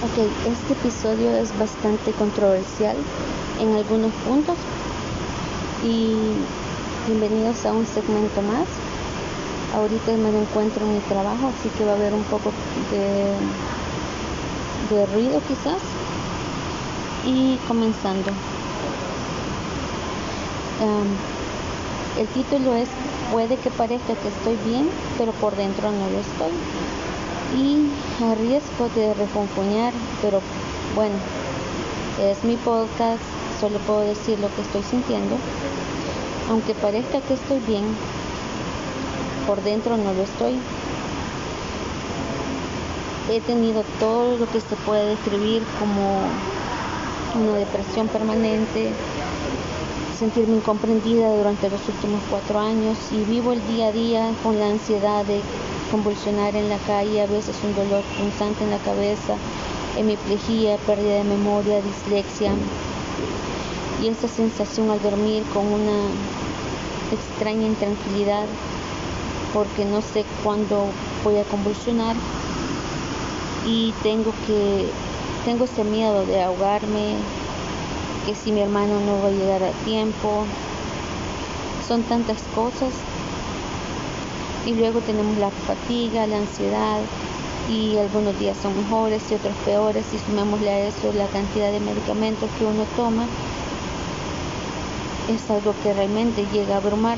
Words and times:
Ok, 0.00 0.16
este 0.46 0.74
episodio 0.74 1.34
es 1.34 1.58
bastante 1.58 2.12
controversial 2.12 2.96
en 3.58 3.74
algunos 3.74 4.12
puntos 4.24 4.56
y 5.82 6.14
bienvenidos 7.08 7.66
a 7.66 7.72
un 7.72 7.84
segmento 7.84 8.40
más. 8.42 8.68
Ahorita 9.74 10.12
me 10.12 10.28
encuentro 10.28 10.86
en 10.86 10.94
mi 10.94 11.00
trabajo, 11.00 11.48
así 11.48 11.68
que 11.70 11.84
va 11.84 11.90
a 11.90 11.94
haber 11.96 12.14
un 12.14 12.22
poco 12.22 12.52
de, 12.92 13.34
de 14.94 15.06
ruido 15.06 15.42
quizás. 15.48 15.82
Y 17.26 17.56
comenzando. 17.66 18.30
el 22.16 22.28
título 22.28 22.76
es 22.76 22.88
Puede 23.32 23.56
que 23.56 23.70
parezca 23.70 24.14
que 24.14 24.28
estoy 24.28 24.56
bien, 24.64 24.88
pero 25.18 25.32
por 25.32 25.56
dentro 25.56 25.90
no 25.90 26.08
lo 26.08 26.20
estoy 26.20 26.52
y 27.56 27.90
a 28.22 28.34
riesgo 28.34 28.88
de 28.94 29.14
refunfuñar, 29.14 29.92
pero 30.22 30.40
bueno, 30.94 31.16
es 32.20 32.42
mi 32.44 32.56
podcast, 32.56 33.22
solo 33.60 33.78
puedo 33.80 34.00
decir 34.00 34.38
lo 34.38 34.54
que 34.54 34.62
estoy 34.62 34.82
sintiendo. 34.82 35.36
Aunque 36.50 36.74
parezca 36.74 37.20
que 37.20 37.34
estoy 37.34 37.60
bien, 37.60 37.84
por 39.46 39.62
dentro 39.62 39.96
no 39.96 40.12
lo 40.12 40.22
estoy. 40.22 40.58
He 43.30 43.40
tenido 43.40 43.84
todo 44.00 44.38
lo 44.38 44.50
que 44.50 44.60
se 44.60 44.74
puede 44.86 45.10
describir 45.10 45.62
como 45.78 46.22
una 47.34 47.58
depresión 47.58 48.08
permanente, 48.08 48.92
sentirme 50.18 50.56
incomprendida 50.56 51.36
durante 51.36 51.70
los 51.70 51.86
últimos 51.88 52.22
cuatro 52.30 52.58
años 52.58 52.96
y 53.12 53.22
vivo 53.30 53.52
el 53.52 53.66
día 53.68 53.88
a 53.88 53.92
día 53.92 54.30
con 54.42 54.58
la 54.58 54.70
ansiedad 54.70 55.24
de 55.24 55.42
convulsionar 55.90 56.54
en 56.54 56.68
la 56.68 56.78
calle, 56.78 57.22
a 57.22 57.26
veces 57.26 57.56
un 57.62 57.74
dolor 57.74 58.02
punzante 58.18 58.64
en 58.64 58.70
la 58.70 58.78
cabeza, 58.78 59.34
hemiplegia, 59.96 60.76
pérdida 60.78 61.18
de 61.18 61.24
memoria, 61.24 61.80
dislexia. 61.82 62.52
Y 64.02 64.08
esa 64.08 64.28
sensación 64.28 64.90
al 64.90 65.02
dormir 65.02 65.42
con 65.52 65.66
una 65.66 66.10
extraña 67.12 67.66
intranquilidad 67.66 68.46
porque 69.52 69.84
no 69.84 70.02
sé 70.02 70.24
cuándo 70.44 70.86
voy 71.24 71.38
a 71.38 71.44
convulsionar. 71.44 72.16
Y 73.66 73.92
tengo 74.02 74.32
que 74.46 74.90
tengo 75.44 75.64
ese 75.64 75.84
miedo 75.84 76.26
de 76.26 76.42
ahogarme 76.42 77.16
que 78.26 78.34
si 78.34 78.52
mi 78.52 78.60
hermano 78.60 79.00
no 79.00 79.22
va 79.22 79.28
a 79.28 79.32
llegar 79.32 79.62
a 79.62 79.72
tiempo. 79.84 80.44
Son 81.86 82.02
tantas 82.02 82.42
cosas 82.54 82.92
y 84.68 84.74
luego 84.74 85.00
tenemos 85.00 85.38
la 85.38 85.50
fatiga, 85.50 86.26
la 86.26 86.36
ansiedad 86.38 87.00
y 87.70 87.96
algunos 87.96 88.38
días 88.38 88.54
son 88.58 88.76
mejores 88.76 89.22
y 89.30 89.34
otros 89.34 89.56
peores. 89.64 90.04
Y 90.12 90.18
sumémosle 90.18 90.68
a 90.68 90.88
eso 90.88 91.10
la 91.14 91.26
cantidad 91.28 91.72
de 91.72 91.80
medicamentos 91.80 92.50
que 92.58 92.66
uno 92.66 92.84
toma 92.94 93.26
es 95.28 95.50
algo 95.50 95.74
que 95.82 95.94
realmente 95.94 96.44
llega 96.52 96.74
a 96.74 96.78
abrumar. 96.78 97.16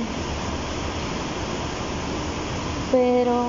Pero 2.92 3.46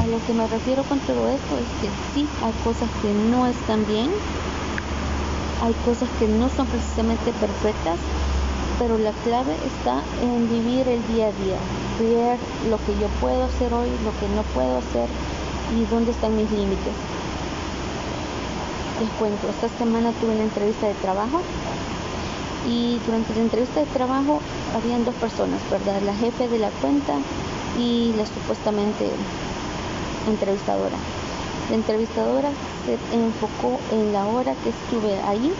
a 0.00 0.06
lo 0.06 0.24
que 0.24 0.32
me 0.32 0.46
refiero 0.46 0.84
con 0.84 1.00
todo 1.00 1.28
esto 1.28 1.58
es 1.58 1.68
que 1.80 1.88
sí 2.14 2.28
hay 2.40 2.52
cosas 2.62 2.88
que 3.02 3.12
no 3.12 3.46
están 3.48 3.84
bien 3.86 4.10
hay 5.62 5.74
cosas 5.84 6.08
que 6.18 6.26
no 6.26 6.48
son 6.48 6.66
precisamente 6.66 7.30
perfectas 7.34 8.00
pero 8.82 8.98
la 8.98 9.12
clave 9.22 9.54
está 9.64 10.02
en 10.20 10.50
vivir 10.50 10.88
el 10.88 11.06
día 11.14 11.28
a 11.28 11.32
día, 11.32 11.56
ver 12.00 12.36
lo 12.68 12.78
que 12.78 13.00
yo 13.00 13.06
puedo 13.20 13.44
hacer 13.44 13.72
hoy, 13.72 13.88
lo 14.02 14.10
que 14.18 14.26
no 14.34 14.42
puedo 14.54 14.78
hacer 14.78 15.08
y 15.78 15.84
dónde 15.84 16.10
están 16.10 16.34
mis 16.34 16.50
límites. 16.50 16.92
Les 19.00 19.08
cuento, 19.20 19.48
esta 19.48 19.68
semana 19.78 20.10
tuve 20.20 20.32
una 20.34 20.42
entrevista 20.42 20.88
de 20.88 20.94
trabajo 20.94 21.42
y 22.68 22.98
durante 23.06 23.32
la 23.36 23.42
entrevista 23.42 23.78
de 23.78 23.86
trabajo 23.86 24.40
habían 24.74 25.04
dos 25.04 25.14
personas, 25.14 25.60
¿verdad? 25.70 26.02
La 26.02 26.14
jefe 26.16 26.48
de 26.48 26.58
la 26.58 26.70
cuenta 26.80 27.14
y 27.78 28.12
la 28.16 28.26
supuestamente 28.26 29.08
entrevistadora. 30.28 30.96
La 31.70 31.76
entrevistadora 31.76 32.50
se 32.84 32.98
enfocó 33.14 33.78
en 33.92 34.12
la 34.12 34.26
hora 34.26 34.56
que 34.56 34.70
estuve 34.70 35.20
ahí, 35.22 35.54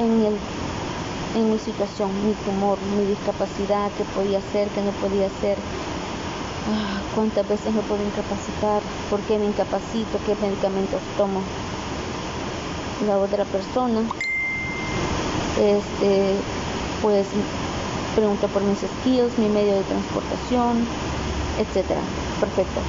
en 0.00 0.24
el 0.24 0.36
en 1.36 1.52
mi 1.52 1.58
situación, 1.58 2.10
mi 2.26 2.32
tumor, 2.32 2.78
mi 2.96 3.04
discapacidad, 3.04 3.90
qué 3.98 4.04
podía 4.14 4.38
hacer, 4.38 4.68
qué 4.68 4.80
no 4.80 4.90
podía 4.92 5.26
hacer, 5.26 5.58
ah, 6.72 7.00
cuántas 7.14 7.46
veces 7.46 7.74
me 7.74 7.82
puedo 7.82 8.02
incapacitar, 8.02 8.80
por 9.10 9.20
qué 9.20 9.38
me 9.38 9.44
incapacito, 9.44 10.18
qué 10.24 10.34
medicamentos 10.40 11.00
tomo. 11.18 11.42
La 13.06 13.18
otra 13.18 13.44
persona, 13.44 14.00
este, 15.60 16.36
pues 17.02 17.26
pregunta 18.14 18.48
por 18.48 18.62
mis 18.62 18.78
skills, 18.78 19.36
mi 19.38 19.48
medio 19.50 19.74
de 19.74 19.82
transportación, 19.82 20.86
etcétera. 21.58 22.00
Perfecto. 22.40 22.80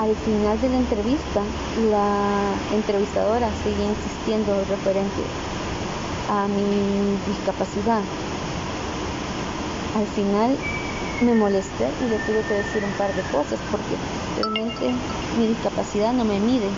Al 0.00 0.16
final 0.16 0.60
de 0.60 0.68
la 0.68 0.76
entrevista, 0.78 1.42
la 1.90 2.74
entrevistadora 2.74 3.50
sigue 3.62 3.84
insistiendo 3.84 4.64
referente 4.68 5.22
a 6.30 6.46
mi 6.46 7.18
discapacidad. 7.26 8.02
Al 9.96 10.06
final 10.06 10.56
me 11.22 11.34
molesté 11.34 11.90
y 12.00 12.08
le 12.08 12.16
tuve 12.18 12.42
que 12.42 12.54
decir 12.54 12.84
un 12.84 12.92
par 12.92 13.12
de 13.14 13.22
cosas 13.32 13.58
porque 13.70 13.96
realmente 14.36 14.92
mi 15.36 15.48
discapacidad 15.48 16.12
no 16.12 16.24
me 16.24 16.38
mide. 16.38 16.70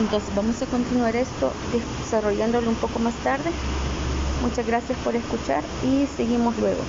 Entonces 0.00 0.34
vamos 0.34 0.60
a 0.60 0.66
continuar 0.66 1.14
esto 1.14 1.52
desarrollándolo 1.72 2.68
un 2.68 2.76
poco 2.76 2.98
más 2.98 3.14
tarde. 3.22 3.50
Muchas 4.42 4.66
gracias 4.66 4.98
por 4.98 5.14
escuchar 5.14 5.62
y 5.84 6.06
seguimos 6.06 6.58
luego. 6.58 6.82